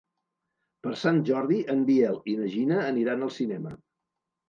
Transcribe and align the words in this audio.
Per 0.87 0.93
Sant 1.01 1.19
Jordi 1.27 1.61
en 1.75 1.85
Biel 1.91 2.19
i 2.35 2.37
na 2.43 2.51
Gina 2.57 2.83
aniran 2.91 3.31
al 3.31 3.37
cinema. 3.41 3.81